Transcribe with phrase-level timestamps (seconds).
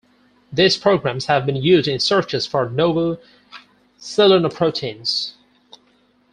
[0.51, 3.21] These programs have been used in searches for novel
[3.99, 5.33] selenoproteins.